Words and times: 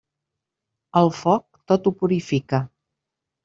El 1.03 1.11
foc, 1.19 1.45
tot 1.73 1.87
ho 1.87 1.95
purifica. 2.03 2.65